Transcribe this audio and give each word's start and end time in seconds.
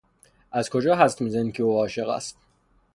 از 0.51 0.69
کجا 0.69 0.95
حدس 0.95 1.21
میزنی 1.21 1.51
که 1.51 1.63
او 1.63 1.77
عاشق 1.77 2.09
است؟ 2.09 2.37